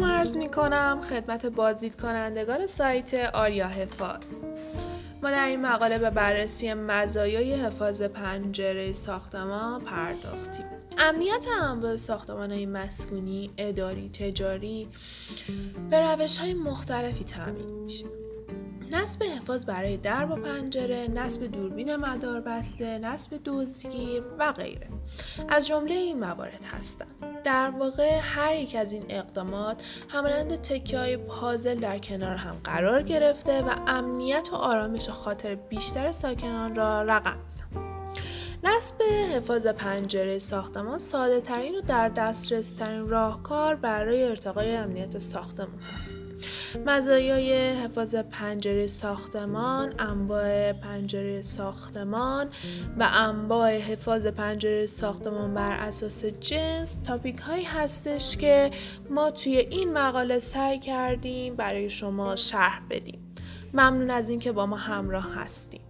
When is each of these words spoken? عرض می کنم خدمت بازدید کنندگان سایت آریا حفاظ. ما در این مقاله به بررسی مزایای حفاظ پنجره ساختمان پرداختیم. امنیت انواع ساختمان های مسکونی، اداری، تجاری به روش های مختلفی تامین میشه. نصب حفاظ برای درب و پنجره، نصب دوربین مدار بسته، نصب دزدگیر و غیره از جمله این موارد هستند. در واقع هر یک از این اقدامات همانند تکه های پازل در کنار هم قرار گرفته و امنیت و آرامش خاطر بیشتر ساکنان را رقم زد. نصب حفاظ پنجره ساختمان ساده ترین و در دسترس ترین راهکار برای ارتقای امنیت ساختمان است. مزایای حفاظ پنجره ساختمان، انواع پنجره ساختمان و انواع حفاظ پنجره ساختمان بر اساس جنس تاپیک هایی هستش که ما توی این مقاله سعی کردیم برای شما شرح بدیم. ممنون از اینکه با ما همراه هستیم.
عرض 0.00 0.36
می 0.36 0.48
کنم 0.48 1.00
خدمت 1.08 1.46
بازدید 1.46 2.00
کنندگان 2.00 2.66
سایت 2.66 3.14
آریا 3.34 3.68
حفاظ. 3.68 4.44
ما 5.22 5.30
در 5.30 5.46
این 5.46 5.60
مقاله 5.60 5.98
به 5.98 6.10
بررسی 6.10 6.74
مزایای 6.74 7.54
حفاظ 7.54 8.02
پنجره 8.02 8.92
ساختمان 8.92 9.80
پرداختیم. 9.80 10.66
امنیت 10.98 11.46
انواع 11.62 11.96
ساختمان 11.96 12.52
های 12.52 12.66
مسکونی، 12.66 13.50
اداری، 13.58 14.08
تجاری 14.08 14.88
به 15.90 16.12
روش 16.12 16.38
های 16.38 16.54
مختلفی 16.54 17.24
تامین 17.24 17.72
میشه. 17.72 18.21
نصب 19.02 19.22
حفاظ 19.22 19.64
برای 19.64 19.96
درب 19.96 20.30
و 20.30 20.34
پنجره، 20.34 21.08
نصب 21.08 21.44
دوربین 21.44 21.96
مدار 21.96 22.40
بسته، 22.40 22.98
نصب 22.98 23.40
دزدگیر 23.44 24.22
و 24.38 24.52
غیره 24.52 24.88
از 25.48 25.66
جمله 25.66 25.94
این 25.94 26.20
موارد 26.20 26.64
هستند. 26.78 27.42
در 27.44 27.70
واقع 27.70 28.18
هر 28.22 28.54
یک 28.54 28.74
از 28.74 28.92
این 28.92 29.04
اقدامات 29.08 29.82
همانند 30.08 30.56
تکه 30.56 30.98
های 30.98 31.16
پازل 31.16 31.74
در 31.74 31.98
کنار 31.98 32.36
هم 32.36 32.56
قرار 32.64 33.02
گرفته 33.02 33.62
و 33.62 33.70
امنیت 33.86 34.48
و 34.52 34.56
آرامش 34.56 35.08
خاطر 35.08 35.54
بیشتر 35.54 36.12
ساکنان 36.12 36.74
را 36.74 37.02
رقم 37.02 37.38
زد. 37.46 37.82
نصب 38.64 39.02
حفاظ 39.36 39.66
پنجره 39.66 40.38
ساختمان 40.38 40.98
ساده 40.98 41.40
ترین 41.40 41.74
و 41.74 41.80
در 41.80 42.08
دسترس 42.08 42.72
ترین 42.72 43.08
راهکار 43.08 43.76
برای 43.76 44.24
ارتقای 44.24 44.76
امنیت 44.76 45.18
ساختمان 45.18 45.80
است. 45.96 46.16
مزایای 46.86 47.72
حفاظ 47.72 48.14
پنجره 48.14 48.86
ساختمان، 48.86 49.94
انواع 49.98 50.72
پنجره 50.72 51.42
ساختمان 51.42 52.48
و 52.98 53.08
انواع 53.12 53.78
حفاظ 53.78 54.26
پنجره 54.26 54.86
ساختمان 54.86 55.54
بر 55.54 55.76
اساس 55.76 56.24
جنس 56.24 56.94
تاپیک 56.96 57.38
هایی 57.38 57.64
هستش 57.64 58.36
که 58.36 58.70
ما 59.10 59.30
توی 59.30 59.56
این 59.56 59.92
مقاله 59.92 60.38
سعی 60.38 60.78
کردیم 60.78 61.56
برای 61.56 61.90
شما 61.90 62.36
شرح 62.36 62.82
بدیم. 62.90 63.34
ممنون 63.74 64.10
از 64.10 64.28
اینکه 64.28 64.52
با 64.52 64.66
ما 64.66 64.76
همراه 64.76 65.34
هستیم. 65.34 65.80